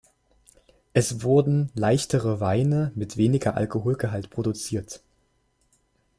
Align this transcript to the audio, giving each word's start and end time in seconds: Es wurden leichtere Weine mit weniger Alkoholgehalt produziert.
Es 0.93 1.21
wurden 1.21 1.71
leichtere 1.75 2.39
Weine 2.39 2.91
mit 2.95 3.17
weniger 3.17 3.55
Alkoholgehalt 3.55 4.31
produziert. 4.31 5.03